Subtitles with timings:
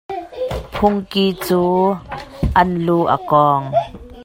[0.73, 1.61] Phungki cu
[2.59, 3.67] an lu a kawng.